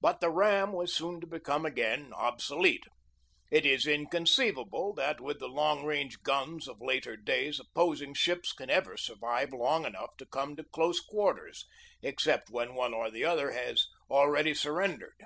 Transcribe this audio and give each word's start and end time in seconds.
But 0.00 0.20
the 0.20 0.30
ram 0.30 0.72
was 0.72 0.94
soon 0.94 1.20
to 1.20 1.26
become 1.26 1.66
again 1.66 2.12
obsolete. 2.12 2.84
It 3.50 3.66
is 3.66 3.84
inconceivable 3.84 4.94
that 4.94 5.20
with 5.20 5.40
the 5.40 5.48
long 5.48 5.84
range 5.84 6.22
guns 6.22 6.68
of 6.68 6.80
later 6.80 7.16
days 7.16 7.58
opposing 7.58 8.14
ships 8.14 8.52
can 8.52 8.70
ever 8.70 8.96
survive 8.96 9.52
long 9.52 9.84
enough 9.84 10.16
to 10.18 10.26
come 10.26 10.54
to 10.54 10.62
close 10.62 11.00
quarters, 11.00 11.66
except 12.00 12.48
when 12.48 12.76
one 12.76 12.94
or 12.94 13.10
the 13.10 13.24
other 13.24 13.50
has 13.50 13.88
already 14.08 14.54
surrendered. 14.54 15.24